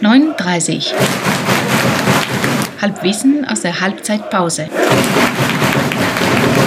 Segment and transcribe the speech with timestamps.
[0.00, 0.34] What's coming?
[0.34, 0.94] 9.30
[2.80, 4.68] Halbwissen aus der Halbzeitpause.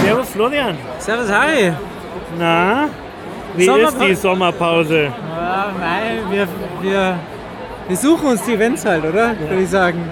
[0.04, 0.77] Servus Florian.
[1.00, 1.71] Servus, hi.
[2.38, 2.89] Na,
[3.55, 5.04] wie ist die Sommerpause?
[5.04, 6.47] Ja, nein, wir,
[6.82, 7.20] wir,
[7.88, 9.38] wir suchen uns die Events halt, oder?
[9.39, 10.09] Würde ich sagen.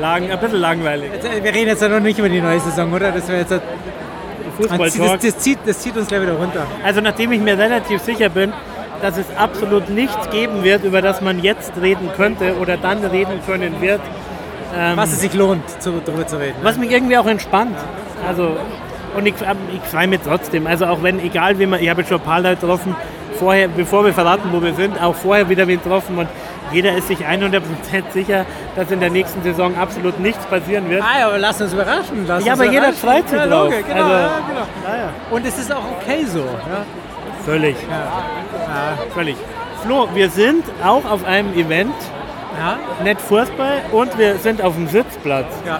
[0.00, 1.10] Lang, ein bisschen langweilig.
[1.12, 3.10] Jetzt, äh, Wir reden jetzt ja noch nicht über die neue Saison, oder?
[3.10, 3.60] Das, wäre jetzt, das,
[4.56, 5.20] Fußball-Talk.
[5.20, 6.66] das, zieht, das zieht uns gleich wieder runter.
[6.84, 8.52] Also nachdem ich mir relativ sicher bin,
[9.02, 13.40] dass es absolut nichts geben wird, über das man jetzt reden könnte oder dann reden
[13.46, 14.00] können wird,
[14.76, 16.56] ähm, Was es sich lohnt, zu, darüber zu reden.
[16.62, 17.76] was mich irgendwie auch entspannt.
[18.28, 18.56] Also,
[19.16, 20.66] und ich, ähm, ich freue mich trotzdem.
[20.66, 22.94] Also auch wenn, egal wie man, ich habe jetzt schon ein paar Leute getroffen,
[23.38, 26.28] vorher, bevor wir verraten, wo wir sind, auch vorher wieder wen getroffen und
[26.72, 27.60] jeder ist sich 100%
[28.12, 28.44] sicher,
[28.76, 31.02] dass in der nächsten Saison absolut nichts passieren wird.
[31.02, 32.26] Ah, ja, aber lass uns überraschen.
[32.28, 33.08] Lass Ja, uns aber jeder überraschen.
[33.08, 33.64] freut sich ja, drauf.
[33.64, 35.36] Logisch, genau, Also- ja, genau.
[35.36, 36.38] Und es ist auch okay so.
[36.40, 36.84] Ja?
[37.44, 38.98] Völlig, Ja.
[39.14, 39.36] völlig.
[39.82, 41.94] Flo, wir sind auch auf einem Event,
[42.58, 42.78] Ja?
[43.04, 45.46] nicht Fußball, und wir sind auf dem Sitzplatz.
[45.66, 45.78] ja.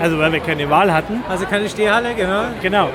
[0.00, 1.22] Also weil wir keine Wahl hatten.
[1.28, 2.44] Also keine Stehhalle, genau.
[2.62, 2.88] Genau.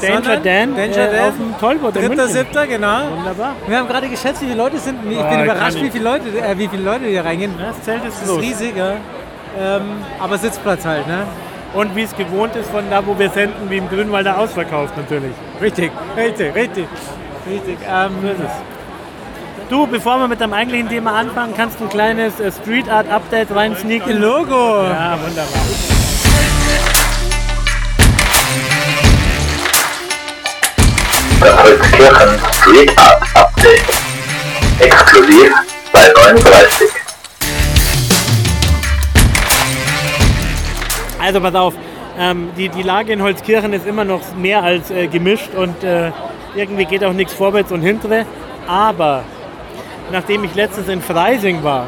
[0.00, 2.28] Danger Sondern Dan, Danger äh, Dan, auf dem Tollboot in Dritter, München.
[2.28, 2.98] siebter, genau.
[3.16, 3.52] Wunderbar.
[3.66, 4.98] Wir haben gerade geschätzt, wie viele Leute sind.
[5.10, 7.52] Ich Ah, bin überrascht, wie viele Leute, äh, wie viele Leute hier reingehen.
[7.58, 8.92] Das Zelt ist Das ist riesig, ja.
[9.60, 9.82] Ähm,
[10.20, 11.24] aber Sitzplatz halt, ne?
[11.74, 15.32] Und wie es gewohnt ist von da, wo wir senden, wie im Grünwalder ausverkauft natürlich.
[15.60, 16.86] Richtig, richtig, richtig.
[17.46, 17.78] Richtig.
[17.88, 19.68] Ähm, So ist es.
[19.68, 23.10] Du, bevor wir mit dem eigentlichen Thema anfangen, kannst du ein kleines äh, Street Art
[23.10, 24.20] Update rein sneaken.
[24.20, 24.84] Logo.
[24.84, 25.62] Ja, wunderbar.
[31.40, 33.82] Holzkirchen Street Art Update.
[34.80, 35.52] Exklusiv
[35.92, 36.88] bei 39.
[41.20, 41.74] Also pass auf,
[42.18, 46.10] ähm, die, die Lage in Holzkirchen ist immer noch mehr als äh, gemischt und äh,
[46.54, 48.24] irgendwie geht auch nichts vorwärts und hintere.
[48.66, 49.24] Aber
[50.10, 51.86] nachdem ich letztens in Freising war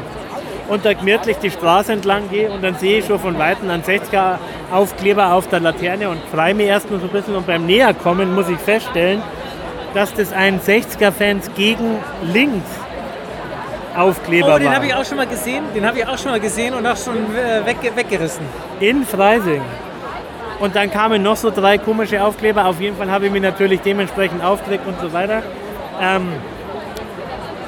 [0.67, 3.83] und da gemütlich die Straße entlang gehe und dann sehe ich schon von Weitem einen
[3.83, 4.37] 60er
[4.71, 8.33] Aufkleber auf der Laterne und freue mich erst mal so ein bisschen und beim Näherkommen
[8.33, 9.21] muss ich feststellen,
[9.93, 11.97] dass das ein 60er-Fans gegen
[12.33, 12.67] links
[13.95, 14.75] Aufkleber Oh, den war.
[14.75, 15.63] habe ich auch schon mal gesehen.
[15.73, 18.43] Den habe ich auch schon mal gesehen und auch schon äh, weg, weggerissen.
[18.81, 19.61] in Freising.
[20.59, 22.65] Und dann kamen noch so drei komische Aufkleber.
[22.65, 25.41] Auf jeden Fall habe ich mich natürlich dementsprechend aufgeregt und so weiter.
[26.01, 26.29] Ähm,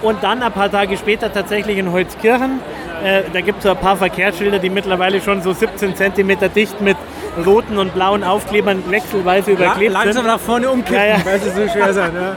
[0.02, 2.60] und dann ein paar Tage später tatsächlich in Holzkirchen.
[3.04, 6.82] Äh, da gibt es so ein paar Verkehrsschilder, die mittlerweile schon so 17 cm dicht
[6.82, 6.98] mit
[7.46, 10.26] roten und blauen Aufklebern wechselweise La überklebt langsam sind.
[10.28, 11.26] nach vorne umkippen, Ja, ja.
[11.26, 12.12] weil sie so schwer sind.
[12.16, 12.36] Ja.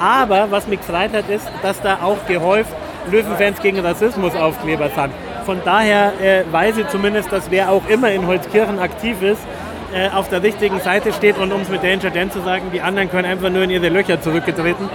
[0.00, 2.70] Aber was mich gefreut hat, ist, dass da auch gehäuft
[3.10, 5.10] Löwenfans gegen Rassismus Aufkleber sind.
[5.46, 9.42] Von daher äh, weiß ich zumindest, dass wer auch immer in Holzkirchen aktiv ist,
[9.94, 12.80] äh, auf der richtigen Seite steht und um es mit Danger Dan zu sagen, die
[12.80, 14.88] anderen können einfach nur in ihre Löcher zurückgetreten.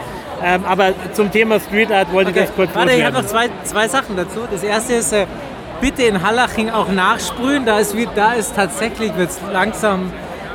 [0.44, 2.40] Ähm, aber zum Thema Street Art wollte Okay.
[2.42, 4.42] ich das kurz Warte, ich habe noch zwei, zwei Sachen dazu.
[4.50, 5.26] Das erste ist, äh,
[5.82, 7.66] bitte in Hallaching auch nachsprühen.
[7.66, 10.12] Da ist, da ist tatsächlich wird's langsam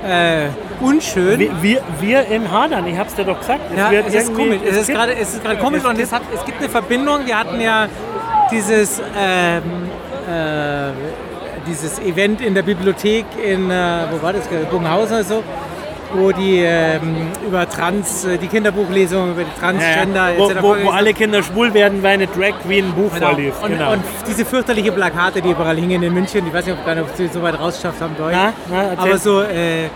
[0.06, 0.47] äh,
[0.81, 1.38] unschön.
[1.38, 3.61] Wir, wir, wir in Hadern, ich hab's dir doch gesagt.
[3.76, 4.61] Ja, wird es ist komisch.
[4.66, 6.69] Es ist gibt- gerade, es ist gerade komisch es und es, hat, es gibt eine
[6.69, 7.26] Verbindung.
[7.26, 7.87] Wir hatten ja
[8.50, 9.62] dieses, ähm,
[10.31, 10.91] äh,
[11.66, 15.42] dieses Event in der Bibliothek in, äh, wo war das, Bogenhausen oder so,
[16.12, 20.62] wo die ähm, über Trans, äh, die Kinderbuchlesung über die Transgender ja, wo, etc.
[20.62, 23.28] wo, wo alle Kinder schwul werden, weil eine Drag Queen ein Buch Genau.
[23.30, 23.62] vorliest.
[23.62, 23.92] Und, genau.
[23.92, 27.04] und diese fürchterliche Plakate, die überall hingen in München, ich weiß nicht, ob, gar nicht,
[27.04, 28.32] ob sie so weit rausgeschafft haben, durch.
[28.32, 29.88] Na, na, aber so, äh,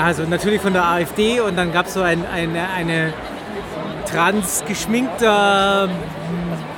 [0.00, 3.12] also natürlich von der AfD und dann gab es so ein, eine, eine
[4.10, 5.88] trans geschminkte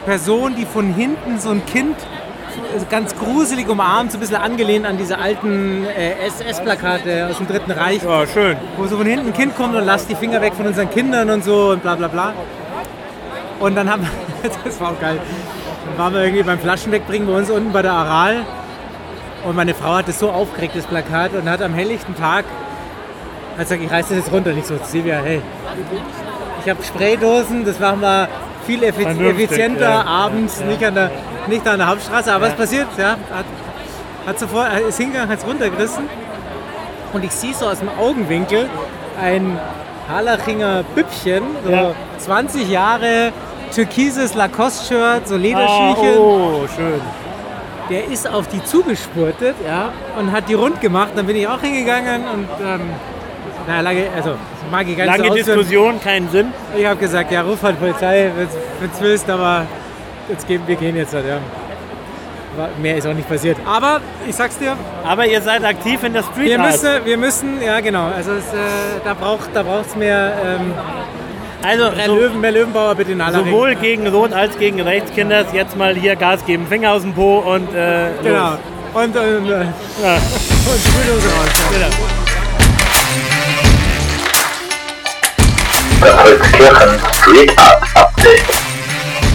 [0.04, 1.96] Person, die von hinten so ein Kind
[2.90, 7.70] ganz gruselig umarmt, so ein bisschen angelehnt an diese alten äh, SS-Plakate aus dem Dritten
[7.70, 8.56] Reich ja, schön.
[8.76, 11.30] wo so von hinten ein Kind kommt und lasst die Finger weg von unseren Kindern
[11.30, 12.32] und so und bla bla bla.
[13.60, 15.18] Und dann haben wir, das war auch geil,
[15.86, 18.44] dann waren wir irgendwie beim Flaschen wegbringen bei uns unten bei der Aral
[19.44, 22.46] und meine Frau hat das so aufgeregt, das Plakat, und hat am helllichten Tag,
[23.52, 24.50] hat gesagt, ich reiß das jetzt runter.
[24.50, 25.42] Und ich so, Silvia, hey,
[26.64, 28.28] ich habe Spraydosen, das machen wir
[28.66, 30.04] viel effizienter ja.
[30.04, 31.10] abends, Nicht, an der,
[31.48, 32.32] nicht an der Hauptstraße.
[32.32, 32.86] Aber was passiert?
[32.96, 33.44] Ja, hat,
[34.26, 36.04] hat sofort, ist hingegangen, hat es runtergerissen.
[37.12, 38.68] Und ich sehe so aus dem Augenwinkel
[39.22, 39.58] ein
[40.10, 41.92] Harlachinger Büppchen, so Ja.
[42.18, 43.32] 20 Jahre,
[43.74, 46.18] türkises Lacoste-Shirt, so Ah, Lederschüchen.
[46.18, 47.00] oh, schön.
[47.90, 51.10] Der ist auf die zugespurtet ja, und hat die rund gemacht.
[51.14, 52.80] Dann bin ich auch hingegangen und ähm,
[53.66, 54.36] na, lange, also
[54.70, 55.34] mag ich gar nicht Lange so.
[55.52, 56.52] Diskussion, keinen Sinn.
[56.76, 59.66] Ich habe gesagt, ja, ruf halt Polizei, wenn du willst, aber
[60.28, 61.38] jetzt gehen, wir gehen jetzt halt, ja.
[62.80, 63.56] Mehr ist auch nicht passiert.
[63.66, 66.70] Aber ich sag's dir, Aber ihr seid aktiv in der Street wir Art.
[66.70, 70.72] müssen, wir müssen, ja genau, also es, äh, da braucht da braucht's mehr, ähm,
[71.64, 73.80] Also Herr so, Löwen, mehr Löwenbauer bitte in aller sowohl Ring.
[73.80, 76.66] gegen Rot als gegen Rechtskinders jetzt mal hier Gas geben.
[76.68, 78.50] Finger aus dem Po und äh, Genau.
[78.50, 78.58] los.
[78.94, 81.48] Und, und, und, Ja, und Spüldose raus.
[81.72, 81.88] genau.
[86.00, 88.13] Das Holzkirchen Street Art.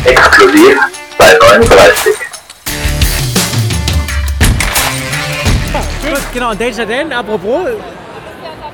[0.06, 0.78] Exklusiv
[1.18, 2.14] bei 39.
[6.02, 7.68] Gut, genau, und Danger Dan, apropos,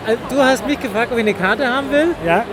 [0.07, 2.15] äh, du hast mich gefragt, ob ich eine Karte haben will.
[2.25, 2.45] Ja.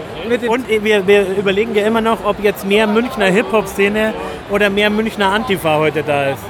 [0.48, 4.14] Und wir, wir überlegen ja immer noch, ob jetzt mehr Münchner Hip-Hop-Szene
[4.50, 6.42] oder mehr Münchner Antifa heute da ist.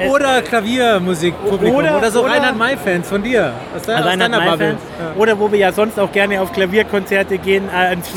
[0.00, 1.76] Äh, Oder Klaviermusikpublikum.
[1.76, 3.52] Oder, Oder- so oder- Reinhard May-Fans von dir.
[3.76, 4.66] Aus, de, aus Reinhard deiner Bubble.
[4.72, 5.16] May-Fans.
[5.18, 8.10] Oder wo wir ja sonst auch gerne auf Klavierkonzerte gehen, äh, ins.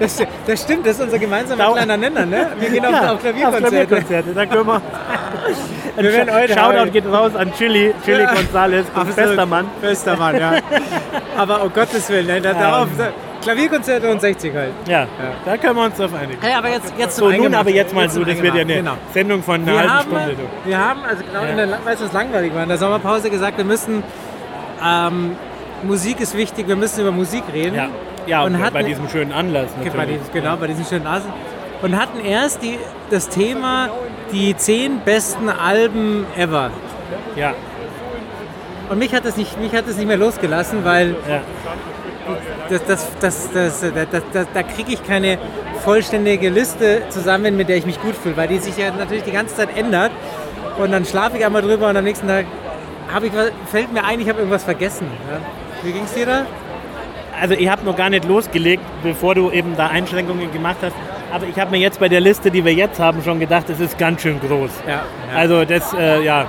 [0.00, 2.48] Das, das stimmt, das ist unser gemeinsamer kleiner Nenner, ne?
[2.58, 3.68] Wir gehen auf, Ja, auf Klavierkonzerte.
[3.86, 4.34] Klavierkonzerte.
[4.34, 4.80] Da können wir.
[5.96, 8.34] Wir werden heute- Shoutout geht raus an Chili, Chili Ja.
[8.34, 9.66] Gonzales, bester Mann.
[9.80, 10.54] Bester Mann, ja.
[11.36, 12.40] Aber um Gottes Willen, ne?
[12.40, 12.88] da, darauf,
[13.44, 14.72] Klavierkonzerte und 60 halt.
[14.88, 15.06] Ja,
[15.44, 16.40] da können wir uns drauf einigen.
[16.40, 18.92] Hey, aber jetzt, jetzt So, nun aber jetzt mal so, das wird ja eine Genau.
[19.12, 20.34] Sendung von einer Wir halben haben, Stunde.
[20.34, 20.68] Du.
[20.68, 23.56] wir haben, also genau in der, weißt du, was langweilig war, in der Sommerpause gesagt,
[23.58, 24.02] wir müssen,
[24.84, 25.36] ähm,
[25.82, 27.76] Musik ist wichtig, wir müssen über Musik reden.
[27.76, 27.88] Ja,
[28.26, 30.20] ja und, Und bei hatten- diesem schönen Anlass Okay, bei natürlich.
[30.22, 31.30] diesem, genau, bei diesen schönen Nasen.
[31.82, 32.78] Und hatten erst die,
[33.10, 33.90] das Thema
[34.32, 36.70] die zehn besten Alben ever.
[37.36, 37.52] Ja,
[38.88, 41.40] Und mich hat das nicht, mich hat das nicht mehr losgelassen, weil ja.
[42.68, 45.38] Das, das, das, das, das, das, da kriege ich keine
[45.82, 49.32] vollständige Liste zusammen, mit der ich mich gut fühle, weil die sich ja natürlich die
[49.32, 50.12] ganze Zeit ändert.
[50.78, 52.46] Und dann schlafe ich einmal drüber und am nächsten Tag
[53.22, 53.32] ich,
[53.70, 55.06] fällt mir ein, ich habe irgendwas vergessen.
[55.30, 55.38] Ja.
[55.82, 56.46] Wie ging es dir da?
[57.40, 60.94] Also ich habe noch gar nicht losgelegt, bevor du eben da Einschränkungen gemacht hast.
[61.32, 63.80] Aber ich habe mir jetzt bei der Liste, die wir jetzt haben, schon gedacht, es
[63.80, 64.70] ist ganz schön groß.
[64.88, 65.02] Ja,
[65.34, 66.46] Also das, äh, ja.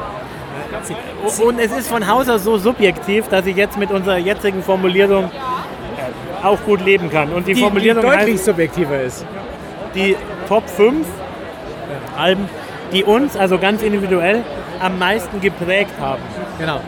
[1.40, 5.32] Und es ist von Haus aus so subjektiv, dass ich jetzt mit unserer jetzigen Formulierung
[6.46, 7.32] auch gut leben kann.
[7.34, 9.26] Und die, die, die Formulierung deutlich heißt subjektiver ist.
[9.94, 10.16] die
[10.48, 11.06] Top 5
[12.18, 12.48] Alben,
[12.94, 14.44] die uns, also ganz individuell,
[14.80, 16.22] am meisten geprägt haben.
[16.60, 16.80] Genau.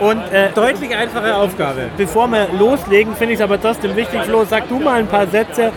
[0.00, 1.90] Und äh, Deutlich einfache Aufgabe.
[1.96, 5.26] bevor wir loslegen, finde ich es aber trotzdem wichtig, Flo, sag du mal ein paar
[5.26, 5.72] Sätze,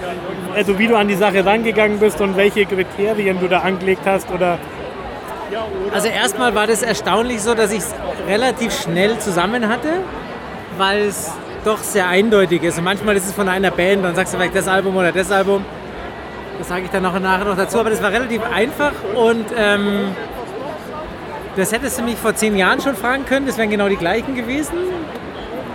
[0.56, 4.30] also wie du an die Sache rangegangen bist und welche Kriterien du da angelegt hast
[4.32, 4.58] oder
[5.94, 7.94] Also erstmal war das erstaunlich so, dass ich es
[8.28, 9.90] relativ schnell zusammen hatte,
[10.78, 11.32] weil es
[11.64, 12.78] doch sehr eindeutig ist.
[12.78, 15.32] Und manchmal ist es von einer Band, dann sagst du vielleicht das Album oder das
[15.32, 15.64] Album.
[16.60, 17.80] Das sage ich dann noch nachher noch dazu.
[17.80, 20.12] Aber das war relativ einfach und ähm,
[21.56, 23.46] das hättest du mich vor zehn Jahren schon fragen können.
[23.46, 24.76] Das wären genau die gleichen gewesen.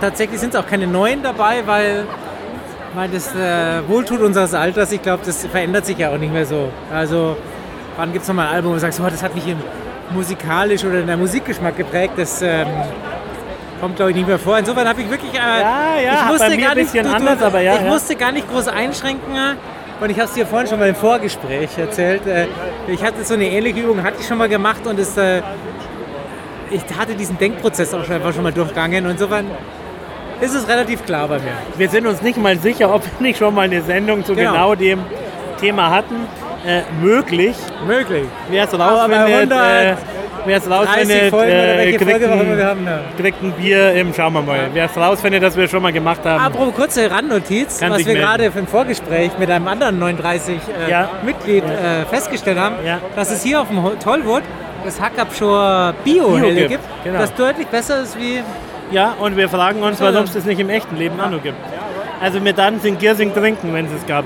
[0.01, 2.05] Tatsächlich sind es auch keine neuen dabei, weil,
[2.95, 6.45] weil das äh, Wohltut unseres Alters, ich glaube, das verändert sich ja auch nicht mehr
[6.45, 6.69] so.
[6.93, 7.35] Also
[7.97, 9.57] wann gibt es nochmal ein Album, wo du sagst, oh, das hat mich im
[10.11, 12.67] musikalisch oder in der Musikgeschmack geprägt, das ähm,
[13.79, 14.57] kommt glaube ich nicht mehr vor.
[14.57, 15.33] Insofern habe ich wirklich...
[15.33, 16.19] Äh, Ja, ja, ich
[17.07, 17.81] anders, aber ja, ja.
[17.81, 19.35] musste gar nicht groß einschränken
[20.01, 22.25] und ich habe es dir vorhin schon mal im Vorgespräch erzählt.
[22.25, 22.47] Äh,
[22.87, 25.17] ich hatte so eine ähnliche Übung, hatte ich schon mal gemacht und es...
[25.17, 25.41] Äh,
[26.71, 29.47] ich hatte diesen Denkprozess auch schon einfach schon mal durchgangen und insofern
[30.39, 31.51] ist es relativ klar bei mir.
[31.75, 34.51] wir sind uns nicht mal sicher, ob wir nicht schon mal eine Sendung zu Genau.
[34.51, 34.99] genau, dem
[35.59, 36.27] Thema hatten.
[36.65, 37.55] Äh, möglich,
[37.87, 38.25] Möglich.
[38.49, 39.95] wer es Aber rausfindet, 100 äh,
[40.45, 42.85] wer es 30 rausfindet, Folgen äh, kriegt, ein, haben.
[42.85, 42.99] Ja.
[43.17, 44.69] kriegt ein Bier im, schauen wir mal.
[44.73, 46.43] Wer es rausfindet, dass wir schon mal gemacht haben.
[46.43, 52.57] Apropos kurze Randnotiz, was wir gerade im Vorgespräch mit einem anderen 39 äh, äh, festgestellt
[52.57, 52.75] haben,
[53.15, 54.43] dass es hier auf dem Tollwood
[54.85, 57.19] das Hackabschor Bio-Helle Bio gibt, genau.
[57.19, 58.41] das deutlich besser ist wie...
[58.91, 61.57] Ja, und wir fragen uns, warum es das nicht im echten Leben auch noch gibt.
[62.21, 64.25] Also wir dann sind Giersing trinken, wenn es es gab.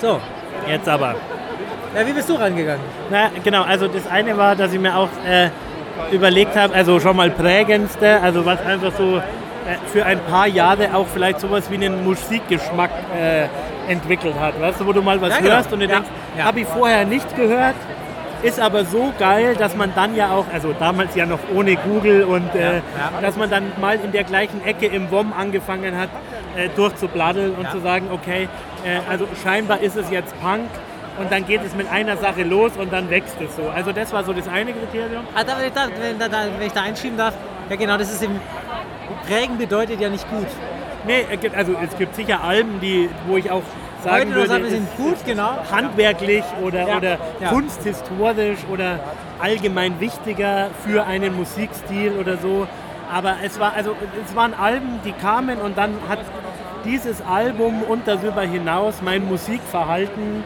[0.00, 0.18] So,
[0.68, 1.16] Jetzt aber.
[1.94, 2.82] Ja, wie bist du rangegangen?
[3.10, 5.48] Na, genau, also das eine war, dass ich mir auch äh,
[6.14, 9.20] überlegt habe, also schon mal prägendste, also was einfach so äh,
[9.92, 13.46] für ein paar Jahre auch vielleicht sowas wie einen Musikgeschmack äh,
[13.90, 15.50] entwickelt hat, weißt du, wo du mal was Ja, genau.
[15.56, 16.44] hörst und du Ja, denkst, ja.
[16.44, 17.74] habe ich vorher nicht gehört,
[18.42, 22.24] ist aber so geil, dass man dann ja auch, also damals ja noch ohne Google
[22.24, 22.80] und äh, ja.
[23.20, 26.08] dass man dann mal in der gleichen Ecke im WOM angefangen hat,
[26.56, 27.70] äh, durchzubladdeln und Ja.
[27.70, 28.48] zu sagen, okay,
[28.84, 30.62] äh, also scheinbar ist es jetzt Punk
[31.20, 33.68] und dann geht es mit einer Sache los und dann wächst es so.
[33.68, 35.24] Also das war so das eine Kriterium.
[35.34, 37.34] Ah, da, da, wenn, da, da, wenn ich da einschieben darf,
[37.68, 38.40] ja genau, das ist eben...
[39.28, 40.46] Prägen bedeutet ja nicht gut.
[41.06, 43.62] Nee, also es gibt sicher Alben, die, wo ich auch
[44.02, 45.58] sagen Heute würde, sagen sind gut, genau.
[45.70, 47.48] handwerklich oder, Ja, oder ja.
[47.50, 49.00] kunsthistorisch oder
[49.40, 52.66] allgemein wichtiger für einen Musikstil oder so.
[53.12, 53.94] Aber es war also
[54.26, 56.20] es waren Alben, die kamen und dann hat
[56.84, 60.44] dieses Album und darüber hinaus mein Musikverhalten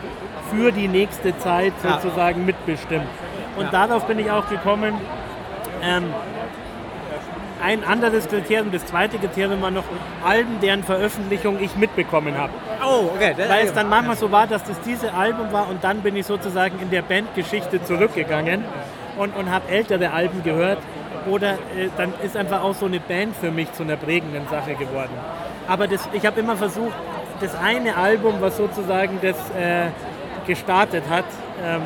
[0.50, 2.00] für die nächste Zeit Ja.
[2.00, 3.07] sozusagen mitbestimmt.
[3.57, 3.71] Und Ja.
[3.71, 4.95] darauf bin ich auch gekommen.
[5.83, 6.05] Ähm,
[7.62, 9.85] ein anderes Kriterium, das zweite Kriterium war noch
[10.25, 12.53] Alben, deren Veröffentlichung ich mitbekommen habe.
[12.85, 13.35] Oh, okay.
[13.49, 16.26] Weil es dann manchmal so war, dass das diese Album war und dann bin ich
[16.26, 18.64] sozusagen in der Bandgeschichte zurückgegangen
[19.17, 20.79] und, und habe ältere Alben gehört.
[21.26, 24.75] Oder äh, dann ist einfach auch so eine Band für mich zu einer prägenden Sache
[24.75, 25.12] geworden.
[25.68, 26.94] Aber das, ich habe immer versucht,
[27.40, 29.88] das eine Album, was sozusagen das äh,
[30.47, 31.25] gestartet hat,
[31.64, 31.83] ähm,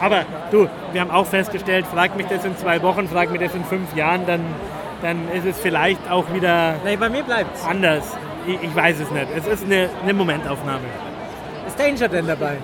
[0.00, 3.54] aber du, wir haben auch festgestellt, frag mich das in zwei Wochen, frag mich das
[3.54, 4.40] in fünf Jahren, dann,
[5.02, 7.64] dann ist es vielleicht auch wieder Nee, bei mir bleibt's.
[7.64, 8.04] anders.
[8.46, 9.26] Ich, ich weiß es nicht.
[9.36, 10.84] Es ist eine, eine Momentaufnahme.
[11.66, 12.58] Ist Danger denn dabei?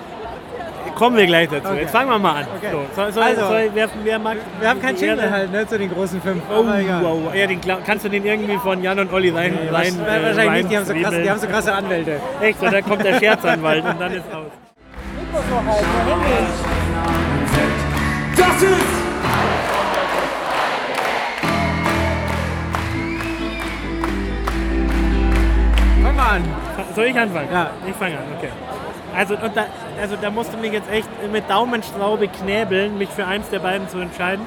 [0.95, 1.69] Kommen wir gleich dazu.
[1.69, 1.81] Okay.
[1.81, 2.47] Jetzt fangen wir mal an.
[2.57, 2.71] Okay.
[2.71, 5.77] So, soll, soll, Also, soll, wer, wer mag Wir haben keinen Jingle halt, ne, zu
[5.77, 6.41] den großen fünf.
[6.49, 7.35] Oh, wow.
[7.35, 10.23] Ja, den, kannst du den irgendwie von Jan und Olli rein, Nee, rein wahrscheinlich äh,
[10.23, 12.19] wahrscheinlich nicht, die haben, so krass, die haben so krasse Anwälte.
[12.41, 14.45] Echt, so, da kommt der Scherzanwalt und dann ist aus.
[18.37, 19.01] Das ist
[26.03, 26.43] Fang mal an.
[26.95, 27.49] Soll ich anfangen?
[27.51, 27.71] Ja.
[27.87, 28.49] Ich fange an, okay.
[29.15, 29.65] Also, da,
[30.01, 33.89] also da musst du mich jetzt echt mit Daumenstraube knäbeln, mich für eins der beiden
[33.89, 34.45] zu entscheiden.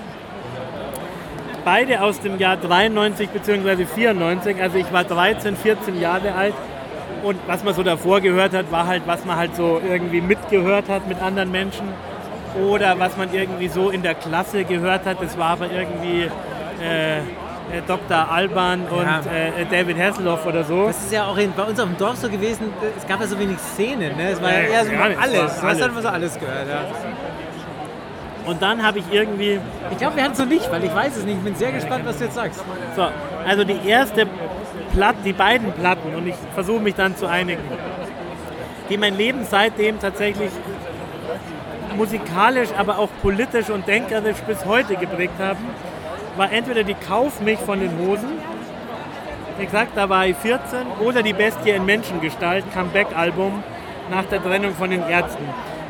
[1.65, 3.87] Beide aus dem Jahr 93 bzw.
[3.87, 6.55] 94, also ich war 13, 14 Jahre alt
[7.23, 10.91] und was man so davor gehört hat, war halt, was man halt so irgendwie mitgehört
[10.91, 11.89] hat mit anderen Menschen
[12.63, 16.25] oder was man irgendwie so in der Klasse gehört hat, das war aber irgendwie
[16.83, 17.21] äh,
[17.73, 18.31] äh, Dr.
[18.31, 19.21] Alban und Ja.
[19.21, 20.87] äh, David Hasselhoff oder so.
[20.87, 23.27] Das ist ja auch in, bei uns auf dem Dorf so gewesen, es gab ja
[23.27, 24.31] so wenig Szenen, ne?
[24.31, 25.33] Es war ja, Ja, eher so alles.
[25.35, 25.81] Du hast alles.
[25.83, 26.81] halt immer so alles gehört, ja.
[28.47, 29.59] Und dann habe ich irgendwie,
[29.91, 31.39] Ich glaube, wir hatten es noch nicht, weil ich weiß es nicht.
[31.39, 32.63] Ich bin sehr gespannt, was du jetzt sagst.
[32.95, 33.07] so,
[33.47, 34.27] also die erste
[34.93, 37.63] Platte, die beiden Platten, und ich versuche mich dann zu einigen,
[38.91, 40.51] die mein Leben seitdem tatsächlich
[41.97, 45.65] musikalisch, aber auch politisch und denkerisch bis heute geprägt haben,
[46.37, 48.39] war entweder die Kauf mich von den Hosen,
[50.09, 53.63] war ich 14, oder die Bestie in Menschengestalt, Comeback-Album
[54.11, 55.45] nach der Trennung von den Ärzten.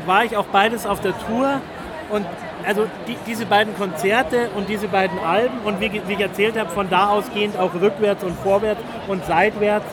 [0.05, 1.61] War ich auch beides auf der Tour
[2.09, 2.25] und
[2.65, 6.69] also die, diese beiden Konzerte und diese beiden Alben und wie, wie ich erzählt habe,
[6.69, 9.85] von da ausgehend auch rückwärts und vorwärts und seitwärts,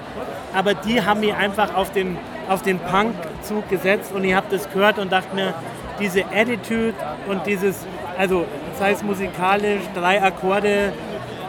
[0.55, 2.19] aber die haben mich einfach auf den,
[2.49, 5.55] auf den Punk-Zug gesetzt und ich habe das gehört und dachte mir,
[5.99, 6.95] diese Attitude
[7.29, 7.87] und dieses,
[8.19, 8.45] also
[8.79, 10.93] sei es musikalisch, drei Akkorde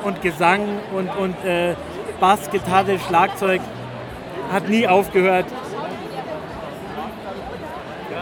[0.03, 0.61] und Gesang
[0.95, 1.75] und, und äh,
[2.19, 3.61] Bass, Gitarre, Schlagzeug
[4.51, 5.45] hat nie aufgehört.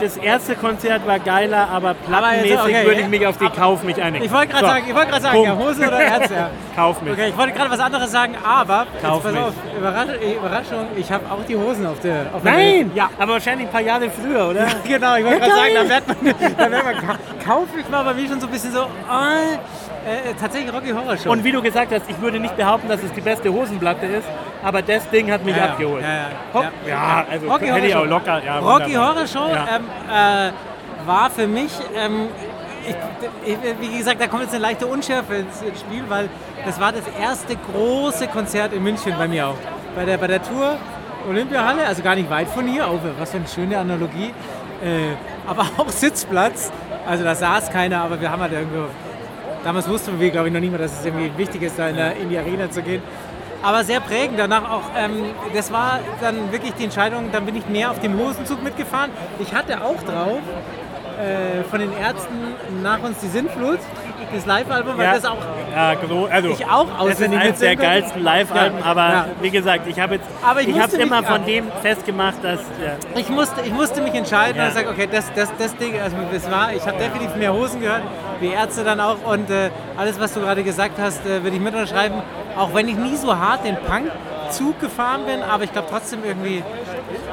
[0.01, 4.01] Das erste Konzert war geiler, aber plattenmäßig okay, würde ich mich auf die Kauf mich
[4.01, 4.25] einigen.
[4.25, 6.49] Ich wollte gerade So, sagen, ich wollte gerade sagen, ja, Hose oder Herz, ja.
[6.75, 7.13] Kauf mich.
[7.13, 9.41] Okay, ich wollte gerade was anderes sagen, aber Kauf jetzt pass mich.
[9.41, 12.77] auf, Überraschung, Überraschung ich habe auch die Hosen auf der auf der Nein!
[12.85, 12.97] Liste.
[12.97, 13.09] Ja.
[13.19, 14.65] Aber wahrscheinlich ein paar Jahre früher, oder?
[14.87, 17.89] Genau, ich wollte Ja, gerade sagen, da merkt man, da merkt man ka- kauf ich
[17.89, 19.35] mal bei mir schon so ein bisschen so, ah,
[20.05, 21.31] äh, tatsächlich Rocky Horror Show.
[21.31, 24.27] Und wie du gesagt hast, ich würde nicht behaupten, dass es die beste Hosenplatte ist,
[24.63, 26.03] aber das Ding hat mich Ja, abgeholt.
[26.03, 26.71] Ja, ja.
[26.87, 27.25] Ja.
[27.29, 28.31] also Rocky hätte ich Horror auch Show.
[28.31, 28.61] locker.
[28.61, 28.93] Rocky.
[28.93, 32.27] Horror Show ähm, äh, war für mich, ähm,
[32.87, 32.95] ich,
[33.53, 36.29] ich, wie gesagt, da kommt jetzt eine leichte Unschärfe ins, ins Spiel, weil
[36.65, 39.55] das war das erste große Konzert in München bei mir auch.
[39.95, 40.77] Bei der, bei der Tour
[41.29, 44.33] Olympiahalle, also gar nicht weit von hier, oh, was für eine schöne Analogie.
[44.83, 45.15] Äh,
[45.47, 46.71] aber auch Sitzplatz,
[47.07, 48.85] also da saß keiner, aber wir haben halt irgendwo
[49.63, 51.95] Damals wussten wir, glaube ich, noch nicht mal, dass es irgendwie wichtig ist, da in,
[51.95, 53.01] der, in die Arena zu gehen.
[53.61, 54.39] Aber sehr prägend.
[54.39, 58.17] Danach auch, ähm, das war dann wirklich die Entscheidung, dann bin ich mehr auf dem
[58.17, 59.11] Hosenzug mitgefahren.
[59.39, 60.39] Ich hatte auch drauf
[61.19, 62.35] äh, von den Ärzten
[62.83, 63.79] nach uns die Sintflut,
[64.33, 65.37] das Live-Album, weil Ja, das auch
[65.73, 65.95] ja,
[66.29, 69.25] also ich auch das ist auswendig eines der geilsten Live-Alben, Ja, aber ja.
[69.41, 72.59] wie gesagt, ich habe jetzt, Aber ich ich mich- immer von dem festgemacht, dass
[73.15, 76.49] ich musste, ich musste mich entscheiden und sagen, okay, das, das, das Ding, also das
[76.49, 78.03] war, ich habe definitiv mehr Hosen gehört,
[78.39, 81.61] wie Ärzte dann auch und äh, alles, was du gerade gesagt hast, äh, würde ich
[81.61, 82.15] mit unterschreiben.
[82.57, 86.63] Auch wenn ich nie so hart den Punk-Zug gefahren bin, aber ich glaube trotzdem irgendwie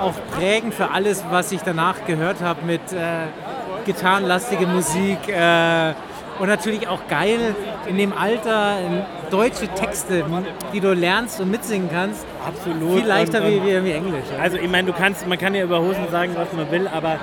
[0.00, 2.97] auch prägend für alles, was ich danach gehört habe mit äh,
[3.88, 5.95] gitarrenlastige Musik äh,
[6.38, 7.54] und natürlich auch geil
[7.88, 8.76] in dem Alter
[9.30, 10.25] deutsche Texte,
[10.73, 12.25] die du lernst und mitsingen kannst.
[12.47, 12.99] absolut.
[12.99, 14.25] Viel leichter und, wie, und, wie, wie Englisch.
[14.30, 14.42] Ja.
[14.42, 17.18] Also ich meine, du kannst, man kann ja über Hosen sagen, was man will, aber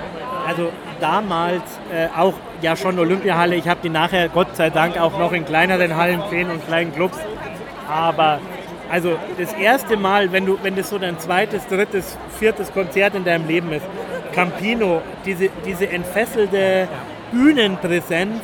[0.46, 0.70] also
[1.00, 3.56] damals äh, auch ja schon Olympiahalle.
[3.56, 6.92] Ich habe die nachher Gott sei Dank auch noch in kleineren Hallen gesehen und kleinen
[6.92, 7.18] Clubs.
[7.88, 8.40] Aber
[8.90, 13.24] also das erste Mal, wenn du, wenn das so dein zweites, drittes, viertes Konzert in
[13.24, 13.84] deinem Leben ist,
[14.32, 16.88] Campino, diese, diese entfesselte
[17.32, 18.42] Bühnenpräsenz,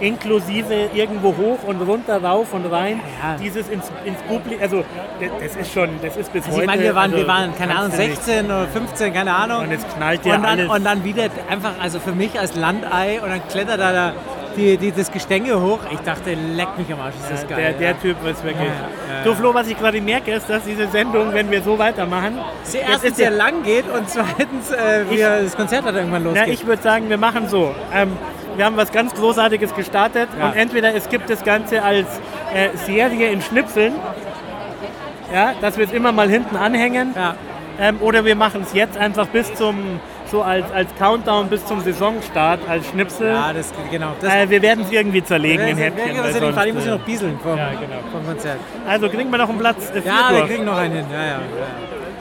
[0.00, 3.36] inklusive irgendwo hoch und runter, rauf und rein, Ja.
[3.36, 4.84] dieses ins, ins Publikum, also
[5.20, 6.62] das, das ist schon, das ist bis Also heute.
[6.62, 8.22] ich meine, wir waren, also, wir waren keine Ahnung, kannst du nicht.
[8.24, 9.62] 16 oder 15, keine Ahnung.
[9.64, 10.70] Und jetzt knallt dir und dann, alles.
[10.70, 14.12] und dann wieder einfach, also für mich als Landei, und dann klettert da der,
[14.58, 15.78] die, die, das Gestänge hoch.
[15.90, 17.74] Ich dachte, leck mich am Arsch, ist das Ja, geil.
[17.78, 18.00] der, der.
[18.00, 18.68] Typ ist wirklich.
[18.68, 19.34] Ja, ja, So.
[19.34, 23.16] Flo, was ich gerade merke, ist, dass diese Sendung, wenn wir so weitermachen, Sie erstens
[23.16, 26.48] sehr lang geht und zweitens äh, wir, das Konzert hat irgendwann Na, losgeht.
[26.54, 27.74] ich würde sagen, wir machen so.
[27.94, 28.16] Ähm,
[28.56, 32.06] wir haben was ganz Großartiges gestartet und entweder es gibt das Ganze als
[32.52, 33.94] äh, Serie in Schnipseln,
[35.32, 37.14] ja, dass wir es immer mal hinten anhängen,
[37.80, 40.00] ähm, oder wir machen es jetzt einfach bis zum,
[40.30, 43.28] so als, als Countdown bis zum Saisonstart, als Schnipsel.
[43.28, 44.08] ja, das genau.
[44.20, 46.16] Das, äh, wir werden es irgendwie zerlegen in wer- Häppchen.
[46.16, 48.00] in dem Fall, ich sonst, muss äh, noch bieseln vom, Ja, genau.
[48.12, 48.58] vom Konzert.
[48.86, 51.06] Also kriegen wir noch einen Platz äh, Ja, wir kriegen noch einen hin.
[51.12, 51.38] Ja, ja, ja.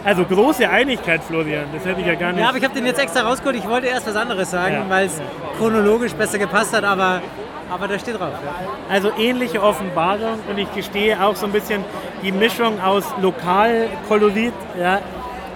[0.05, 2.41] Also große Einigkeit, Florian, das hätte ich ja gar nicht.
[2.41, 3.57] ja aber ich habe den jetzt extra rausgeholt.
[3.57, 4.85] Ich wollte erst was anderes sagen, Ja.
[4.89, 5.21] weil es
[5.57, 7.21] chronologisch besser gepasst hat, aber,
[7.69, 8.29] aber da steht drauf.
[8.31, 8.53] Ja.
[8.93, 11.83] Also ähnliche Offenbarung und ich gestehe auch so ein bisschen
[12.23, 14.99] die Mischung aus Lokalkolorit, ja,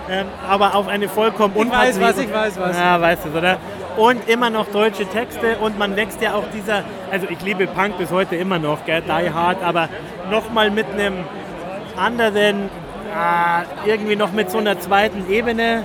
[0.10, 2.78] ähm, aber auf eine vollkommen Ich weiß was, ich weiß was.
[2.78, 3.58] Ja, weißt du, oder?
[3.98, 7.98] Und immer noch deutsche Texte und man wächst ja auch dieser, also ich liebe Punk
[7.98, 9.90] bis heute immer noch, gell, Die Hard, aber
[10.30, 11.16] nochmal mit einem
[11.98, 12.70] anderen,
[13.16, 15.84] ah, irgendwie noch mit so einer zweiten Ebene.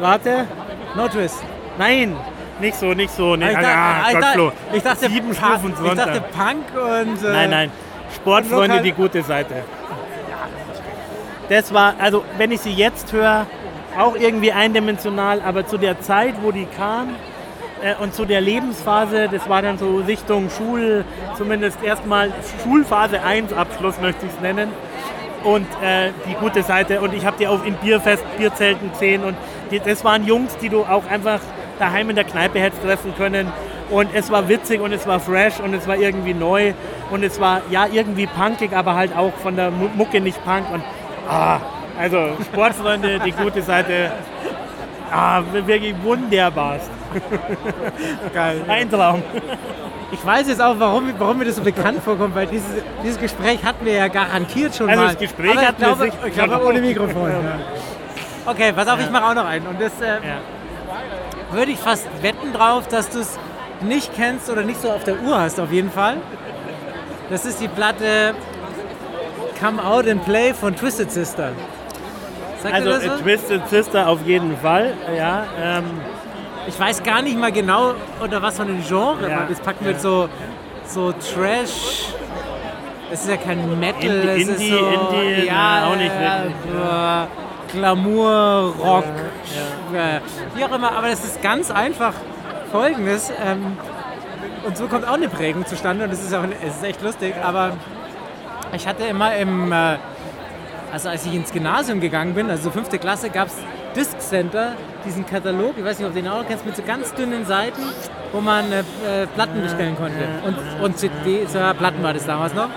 [0.00, 0.46] Warte,
[0.94, 1.42] No Twist.
[1.78, 2.14] nein,
[2.60, 4.52] nicht so, nicht so, nicht, Ich ah, dachte, ich Gott, dachte, Flo.
[4.74, 6.06] ich dachte, sieben Punk- Stufen ich runter.
[6.06, 7.24] dachte Punk und.
[7.24, 7.70] Äh, Nein, nein.
[8.14, 9.54] Sportfreunde, die gute Seite.
[11.48, 13.46] Das war, also wenn ich sie jetzt höre,
[13.98, 17.08] auch irgendwie eindimensional, aber zu der Zeit, wo die kam
[17.82, 21.04] äh, und zu der Lebensphase, das war dann so Richtung Schul,
[21.36, 24.68] zumindest erstmal Schulphase 1 Abschluss möchte ich es nennen.
[25.44, 27.00] Und äh, die gute Seite.
[27.00, 29.22] Und ich habe die auch in Bierfest, Bierzelten gesehen.
[29.22, 29.36] Und
[29.70, 31.38] die, das waren Jungs, die du auch einfach
[31.78, 33.50] daheim in der Kneipe hättest treffen können.
[33.88, 36.72] Und es war witzig und es war fresh und es war irgendwie neu.
[37.12, 40.64] Und es war ja irgendwie punkig, aber halt auch von der Mu- Mucke nicht punk.
[40.72, 40.82] Und
[41.28, 41.58] ah,
[41.98, 44.12] also Sportfreunde, die gute Seite.
[45.10, 46.90] Ah, wirklich wunderbarst.
[48.34, 48.60] Geil.
[48.68, 49.22] Ein Traum.
[50.12, 52.68] Ich weiß jetzt auch, warum, warum mir das so bekannt vorkommt, weil dieses,
[53.02, 55.08] dieses Gespräch hatten wir ja garantiert schon Also mal.
[55.08, 57.30] das Gespräch Aber ich hatten wir glaube, sicher- ich glaube ohne Mikrofon.
[57.30, 57.58] Ja.
[58.52, 59.66] Okay, pass auf, ich mache auch noch einen.
[59.66, 60.38] Und das äh, Ja.
[61.56, 63.38] würde ich fast wetten drauf, dass du es
[63.80, 66.16] nicht kennst oder nicht so auf der Uhr hast, auf jeden Fall.
[67.30, 68.34] Das ist die Platte
[69.60, 71.52] Come Out and Play von Twisted Sister.
[72.62, 73.20] Sagt Also das äh, was?
[73.20, 74.94] Twisted Sister auf jeden Fall.
[75.16, 75.84] Ja, ähm,
[76.66, 79.92] Ich weiß gar nicht mal genau, unter was für einem Genre, Ja, das packen wir
[79.92, 79.98] ja.
[79.98, 80.28] so,
[80.86, 82.12] so Trash.
[83.10, 86.12] Es ist ja kein Metal, Indie- es ist Indie- so, Indie, ja, na, auch nicht
[86.12, 89.04] wirklich, Glamour, Rock,
[89.94, 90.20] äh,
[90.54, 90.92] wie auch immer.
[90.92, 92.12] Aber das ist ganz einfach
[92.70, 93.30] Folgendes.
[93.44, 93.76] Ähm,
[94.66, 97.34] und so kommt auch eine Prägung zustande und es ist auch, es ist echt lustig.
[97.42, 97.72] Aber
[98.72, 99.96] ich hatte immer im, äh,
[100.92, 103.56] also als ich ins Gymnasium gegangen bin, also fünfte Klasse, gab es
[103.94, 104.72] Disc Center,
[105.04, 107.82] diesen Katalog, ich weiß nicht, ob du den auch kennst, mit so ganz dünnen Seiten,
[108.32, 110.16] wo man äh, äh, Platten bestellen konnte.
[110.44, 112.68] Und, und CDs, ja, Platten war das damals noch.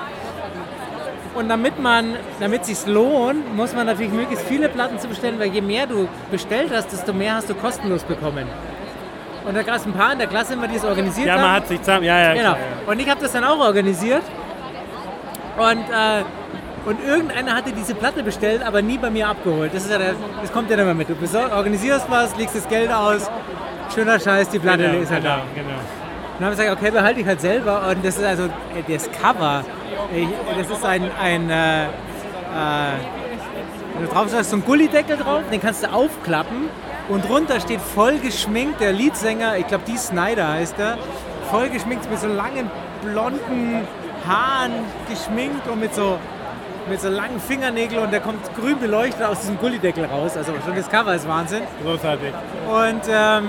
[1.33, 5.47] Und damit man, damit sich's lohnt, muss man natürlich möglichst viele Platten zu bestellen, weil
[5.47, 8.45] je mehr du bestellt hast, desto mehr hast du kostenlos bekommen.
[9.45, 11.41] Und da gab es ein paar in der Klasse, immer, die es organisiert ja, haben.
[11.41, 12.03] man hat sich zusammen.
[12.03, 12.53] Ja, ja, Genau.
[12.53, 12.91] klar, ja.
[12.91, 14.21] Und ich habe das dann auch organisiert.
[15.57, 16.23] Und, äh,
[16.85, 19.73] und irgendeiner hatte diese Platte bestellt, aber nie bei mir abgeholt.
[19.73, 21.09] Das, ist ja der, das kommt ja dann immer mit.
[21.09, 21.15] Du
[21.55, 23.29] organisierst was, legst das Geld aus,
[23.93, 25.43] schöner Scheiß, die Platte Genau, ist halt genau, da.
[25.53, 25.69] genau.
[26.39, 27.87] Dann habe ich gesagt, okay, behalte ich halt selber.
[27.89, 29.63] Und das ist also äh, das Cover.
[30.15, 31.87] Ich, das ist ein, ein äh, äh,
[32.51, 36.69] da drauf ist so ein Gullideckel drauf, den kannst du aufklappen.
[37.09, 40.97] Und drunter steht voll geschminkt der Leadsänger, ich glaube, die Snyder heißt er,
[41.49, 42.71] voll geschminkt mit so langen
[43.03, 43.81] blonden
[44.27, 44.71] Haaren
[45.09, 46.17] geschminkt und mit so,
[46.89, 50.37] mit so langen Fingernägeln und der kommt grün beleuchtet aus diesem Gullideckel raus.
[50.37, 51.61] Also schon das Cover ist Wahnsinn.
[51.83, 52.33] Großartig.
[52.67, 53.47] Und, ähm,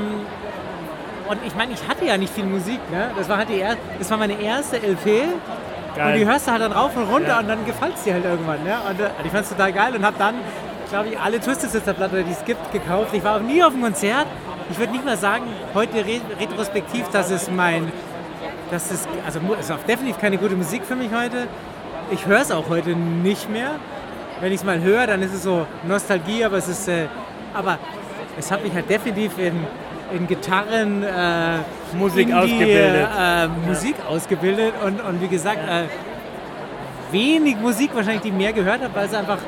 [1.28, 2.80] und ich meine, ich hatte ja nicht viel Musik.
[2.90, 3.10] Ne?
[3.16, 5.24] Das, war halt die er das war meine erste LP.
[5.94, 7.38] Und die hörst du halt dann rauf und runter Ja.
[7.40, 8.62] und dann gefällt es dir halt irgendwann.
[8.64, 8.74] Ne?
[8.88, 10.34] Und äh, ich fand es total geil und habe dann,
[10.88, 13.10] glaube ich, alle Twisted Sister Platten, die es gibt, gekauft.
[13.12, 14.26] Ich war auch nie auf dem Konzert.
[14.70, 17.92] Ich würde nicht mal sagen, heute re retrospektiv, dass es mein,
[18.72, 21.46] dass es, also es ist auch definitiv keine gute Musik für mich heute.
[22.10, 23.72] Ich höre es auch heute nicht mehr.
[24.40, 27.06] Wenn ich es mal höre, dann ist es so Nostalgie, aber es ist, äh,
[27.54, 27.78] aber
[28.38, 29.54] es hat mich halt definitiv in,
[30.16, 31.58] in Gitarren, äh,
[31.96, 33.08] Musik Indie, ausgebildet.
[33.18, 35.84] Äh, Musik ausgebildet und, und wie gesagt, äh,
[37.12, 39.38] wenig Musik wahrscheinlich, die ich mehr gehört habe, weil es einfach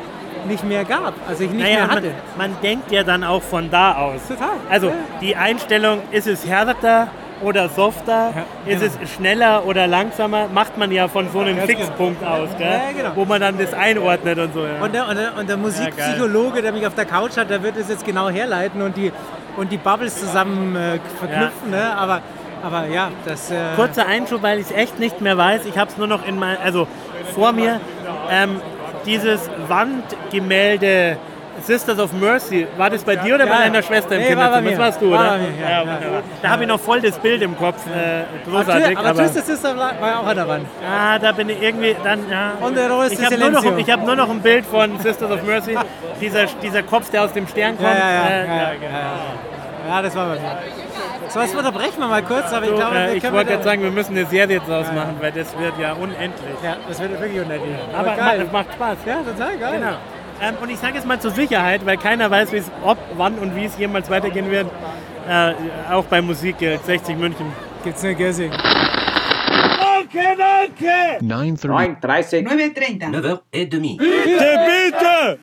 [0.46, 2.10] nicht mehr gab, also ich nicht Naja, mehr man, hatte.
[2.36, 4.20] man denkt ja dann auch von da aus.
[4.28, 4.50] Total.
[4.68, 4.94] Also Ja.
[5.22, 7.08] die Einstellung, ist es härter
[7.42, 8.32] oder softer,
[8.66, 11.80] Ja, ist es schneller oder langsamer, macht man ja von so einem Ganz genau.
[11.80, 12.66] Fixpunkt aus, gell?
[12.66, 13.16] Ja, genau.
[13.16, 14.60] wo man dann das einordnet und so.
[14.60, 14.82] Ja.
[14.82, 17.76] Und der, und der, und der Musikpsychologe, der mich auf der Couch hat, der wird
[17.76, 19.12] es jetzt genau herleiten und die,
[19.56, 21.70] und die Bubbles zusammen äh, verknüpfen.
[21.70, 21.96] Ne?
[21.96, 22.20] Aber,
[22.62, 23.50] Aber ja, das.
[23.50, 25.66] Äh, Kurzer Einschub, weil ich es echt nicht mehr weiß.
[25.66, 26.86] Ich habe es nur noch in mein, also
[27.34, 27.80] vor mir.
[28.30, 28.60] Ähm,
[29.06, 31.18] dieses Wandgemälde
[31.66, 33.52] Sisters of Mercy, war das bei dir oder Ja.
[33.52, 34.70] bei deiner Schwester im Nee, war bei Kinderzimmer?
[34.70, 35.38] Das warst du, War oder?
[35.38, 35.98] mir, ja, ja.
[36.42, 37.76] Da habe ich noch voll das Bild im Kopf.
[37.86, 38.98] Äh, aber großartig.
[38.98, 40.66] aber Twisted Sister war war ja auch an der Wand.
[40.88, 42.52] Ah, da bin ich irgendwie dann, ja.
[42.60, 44.98] Und der Rost ich ist habe nur, noch- ich hab nur noch ein Bild von
[45.00, 45.76] Sisters of Mercy.
[46.20, 47.88] dieser, dieser Kopf, der aus dem Stern kommt.
[47.88, 48.26] Ja, ja, ja.
[48.28, 49.94] Äh, ja, ja, ja, ja.
[49.96, 50.58] ja, das war bei mir.
[51.28, 53.82] So, jetzt unterbrechen wir mal kurz, aber ich So, glaube, äh, ich wollte gerade sagen,
[53.82, 56.56] wir müssen eine Serie draus machen, weil das wird ja unendlich.
[56.62, 57.74] Ja, das wird wirklich unendlich.
[57.96, 58.42] Aber geil.
[58.46, 58.98] es macht Spaß.
[59.06, 59.78] Ja, total geil.
[59.80, 59.96] Genau.
[60.40, 62.50] Ähm, und ich sage es mal zur Sicherheit, weil keiner weiß,
[62.84, 64.66] ob, wann und wie es jemals weitergehen wird.
[65.28, 65.54] Äh,
[65.90, 67.46] auch bei Musik gilt 60 München.
[67.82, 68.52] Gibt's eine Gessing.
[71.20, 71.20] 9.30.
[71.22, 72.46] 9.30.
[72.46, 72.46] 9.30.
[72.46, 73.98] 9h30.
[73.98, 75.38] Bitte, bitte!